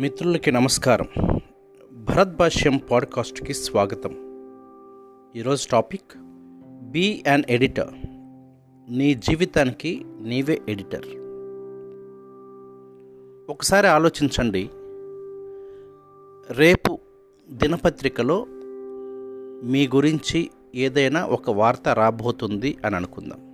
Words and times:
మిత్రులకి 0.00 0.52
నమస్కారం. 0.52 1.06
భరత్ 1.92 2.36
భాష్యం 2.36 2.76
పాడ్కాస్ట్కి 2.76 3.54
స్వాగతం. 3.54 4.10
ఈరోజు 5.36 5.68
టాపిక్ 5.68 6.12
బీ 6.90 7.22
అన్ 7.32 7.42
ఎడిటర్. 7.48 7.94
నీ 8.92 9.14
జీవితానికి 9.14 10.04
నీవే 10.20 10.60
ఎడిటర్. 10.68 11.06
ఒకసారి 13.50 13.86
ఆలోచించండి. 13.86 14.70
రేపు 16.54 16.98
దినపత్రికలో 17.50 18.46
మీ 19.64 19.86
గురించి 19.86 20.50
ఏదైనా 20.74 21.26
ఒక 21.26 21.50
వార్త 21.50 21.88
రాబోతుంది 21.88 22.78
అని 22.84 22.96
అనుకుందాం. 22.96 23.52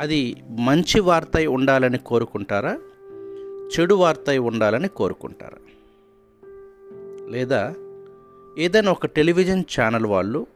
అది 0.00 0.36
మంచి 0.60 1.00
వార్త 1.00 1.38
ఉండాలని 1.48 1.98
కోరుకుంటారా? 1.98 2.78
చెడు 3.72 3.94
వార్త 3.94 4.30
ఉండాలని 4.30 4.88
కోరుకుంటారా. 4.88 5.58
లేదా 7.28 7.74
ఏదైనా 8.58 8.92
ఒక 8.92 9.06
టెలివిజన్ 9.06 9.64
ఛానల్ 9.80 10.06
వాళ్ళు 10.06 10.46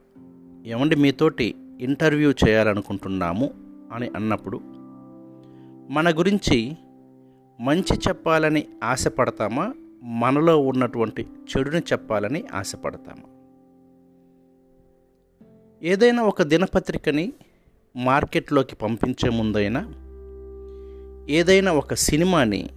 ఏమండి 0.67 0.97
మీతోటి 0.97 1.55
ఇంటర్వ్యూ 1.81 2.31
చేయాలనుకుంటున్నాము 2.31 3.51
అని 3.93 4.09
అన్నప్పుడు 4.09 4.61
మన 5.93 6.11
గురించి 6.11 6.77
మంచి 7.61 7.97
చెప్పాలని 8.09 8.67
ఆశపడతామా? 8.85 9.75
మనలో 10.03 10.59
ఉన్నటువంటి 10.59 11.23
చెడుని 11.23 11.79
చెప్పాలని 11.79 12.45
ఆశపడతామా? 12.55 13.29
ఏదైనా 15.83 16.23
ఒక 16.23 16.43
దినపత్రికని 16.43 17.33
మార్కెట్లోకి 17.97 18.77
పంపించే 18.77 19.31
ముందైనా 19.31 19.95
ఏదైనా 21.31 21.73
ఒక 21.73 21.95
సినిమాని 21.95 22.71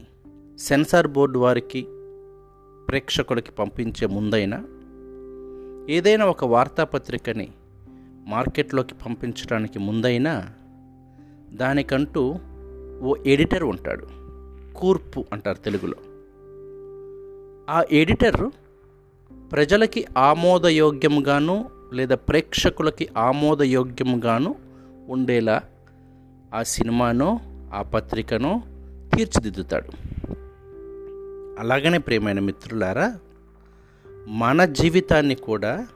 సెన్సార్ 0.59 1.07
బోర్డు 1.07 1.39
వారికి 1.39 1.81
ప్రేక్షకులకి 2.87 3.51
పంపించే 3.51 4.07
ముందైనా 4.07 4.63
ఏదైనా 5.89 6.25
ఒక 6.25 6.45
వార్తాపత్రికని 6.45 7.47
మార్కెట్లోకి 8.27 8.93
పంపించడానికి 9.05 9.79
ముందైనా 9.79 10.47
దానికంటూ 11.51 12.35
ఓ 13.01 13.15
ఎడిటర్ 13.25 13.63
ఉంటాడు. 13.63 14.07
కూర్పు 14.73 15.25
అంటారు 15.33 15.57
తెలుగులో. 15.57 15.95
ఆ 17.73 17.83
ఎడిటర్ 17.91 18.51
ప్రజలకి 19.51 20.07
ఆమోదయోగ్యంగాను 20.17 21.69
లేదా 21.93 22.15
ప్రేక్షకులకి 22.15 23.09
ఆమోదయోగ్యంగాను 23.17 24.55
ఉండేలా 25.09 25.61
ఆ 26.53 26.63
సినిమానో 26.63 27.39
ఆ 27.73 27.81
పత్రికనో 27.81 28.61
తీర్చిదిద్దుతాడు. 29.15 30.08
అలాగనే 31.59 31.97
ప్రియమైన 31.97 32.39
మిత్రులారా 32.39 33.19
మన 34.27 34.65
జీవితాన్ని 34.65 35.35
కూడా 35.35 35.87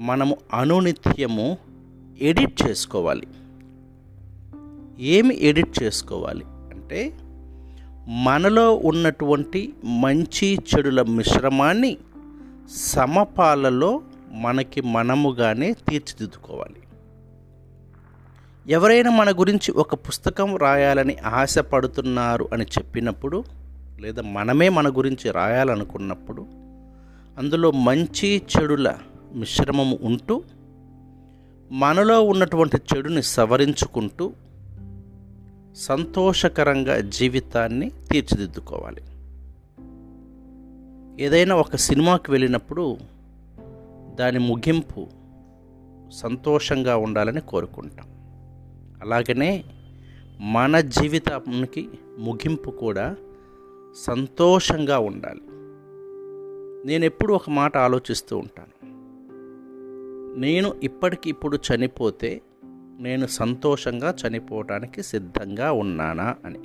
మనము 0.00 0.36
అనునిత్యము 0.54 1.58
ఎడిట్ 2.20 2.62
చేసుకోవాలి. 2.62 3.26
ఏమి 4.98 5.38
ఎడిట్ 5.40 5.82
చేసుకోవాలి 5.82 6.44
అంటే 6.44 7.12
మనలో 8.08 8.76
ఉన్నటువంటి 8.76 9.72
మంచి 9.84 10.54
చెడుల 10.54 11.02
మిశ్రమాన్ని 11.02 11.98
సమపాలలో 12.76 14.00
మనకి 14.32 14.80
మనముగానే 14.80 15.72
తీర్చిదిద్దుకోవాలి. 15.72 16.82
ఎవరైనా 18.72 19.10
మన 19.10 19.30
గురించి 19.30 19.72
ఒక 19.72 19.94
పుస్తకం 19.94 20.56
రాయాలని 20.56 21.16
ఆశపడుతున్నారు 21.16 22.48
అని 22.52 22.64
చెప్పినప్పుడు 22.64 23.61
లేదా 24.02 24.22
మనమే 24.22 24.68
మన 24.68 24.88
గురించి 24.88 25.30
రాయాలనుకున్నప్పుడు 25.30 26.46
అందులో 27.38 27.70
మంచి 27.70 28.42
చెడుల 28.58 28.94
మిశ్రమము 29.34 29.98
ఉంటూ 30.02 30.42
మనలో 31.72 32.22
ఉన్నటువంటి 32.22 32.76
చెడుని 32.76 33.22
సవరించుకుంటూ 33.22 34.32
సంతోషకరంగా 35.76 37.00
జీవితాన్ని 37.00 37.90
తీర్చిదిద్దుకోవాలి. 37.90 39.02
ఏదైనా 41.24 41.54
ఒక 41.54 41.76
సినిమాకి 41.76 42.30
వెళ్ళినప్పుడు 42.30 42.96
దాని 44.14 44.38
ముగింపు 44.38 45.06
సంతోషంగా 46.12 46.96
ఉండాలని 46.96 47.40
కోరుకుంటాం. 47.40 48.06
అలాగనే 49.02 49.64
మన 50.40 50.80
జీవితానికి 50.80 51.88
ముగింపు 52.18 52.70
కూడా 52.70 53.16
సంతోషంగా 53.94 54.98
ఉండాలి. 54.98 55.40
నేను 56.86 57.04
ఎప్పుడు 57.04 57.34
ఒక 57.34 57.50
మాట 57.50 57.76
ఆలోచిస్తూ 57.76 58.38
ఉంటాను. 58.38 58.72
నేను 60.40 60.74
ఇప్పటికి 60.82 61.30
ఇప్పుడు 61.30 61.56
చనిపోతే 61.56 62.40
నేను 63.00 63.26
సంతోషంగా 63.26 64.14
చనిపోవటానికి 64.26 65.02
సిద్ధంగా 65.02 65.72
ఉన్నానా 65.72 66.36
అని. 66.44 66.58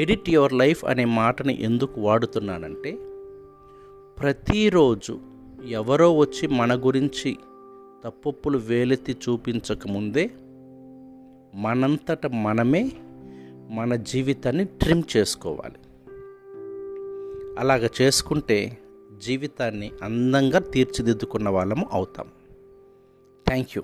ఎడిట్ 0.00 0.30
యువర్ 0.30 0.52
లైఫ్ 0.52 0.84
అనే 0.84 1.04
మాటని 1.04 1.62
ఎందుకు 1.62 2.00
వాడుతున్నానంటే 2.00 2.92
ప్రతిరోజు 4.20 5.18
ఎవరో 5.68 6.16
వచ్చి 6.16 6.48
మన 6.48 6.74
గురించి 6.74 7.36
తప్పులు 8.04 8.58
వేలెత్తి 8.58 9.12
చూపించకముందే 9.12 10.30
మనంతట 11.54 12.26
మనమే 12.26 12.92
మన 13.70 13.96
జీవితాన్ని 13.96 14.64
ట్రిమ్ 14.64 15.02
చేసుకోవాలి. 15.16 15.74
అలాగ 17.58 17.88
చేసుకుంటే 18.02 18.78
జీవితాన్ని 19.18 19.92
అందంగా 20.02 20.58
తీర్చిదిద్దుకున్న 20.58 21.48
వాళ్ళము 21.48 21.88
అవుతాం. 21.92 22.26
Thank 23.48 23.68
you. 23.76 23.82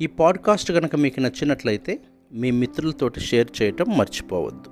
ఈ 0.00 0.06
పాడ్కాస్ట్ 0.06 0.72
కనుక 0.72 0.96
మీకు 0.96 1.20
నచ్చినట్లయితే 1.20 2.00
మీ 2.32 2.50
మిత్రులతోటి 2.50 3.20
షేర్ 3.20 3.62
చేయటం 3.62 3.98
మర్చిపోవద్దు. 3.98 4.71